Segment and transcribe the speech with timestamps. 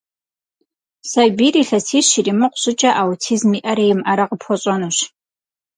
[1.11, 4.97] Сабийр илъэсищ иримыкъу щӀыкӀэ аутизм иӀэрэ имыӀэрэ къыпхуэщӀэнущ.